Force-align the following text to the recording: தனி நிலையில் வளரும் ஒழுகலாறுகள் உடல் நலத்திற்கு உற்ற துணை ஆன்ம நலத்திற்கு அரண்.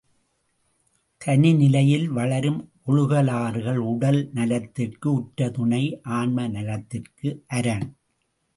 தனி 1.21 1.53
நிலையில் 1.53 2.07
வளரும் 2.09 2.57
ஒழுகலாறுகள் 2.87 3.77
உடல் 3.91 4.29
நலத்திற்கு 4.33 5.13
உற்ற 5.13 5.49
துணை 5.49 5.83
ஆன்ம 6.01 6.47
நலத்திற்கு 6.47 7.29
அரண். 7.47 7.87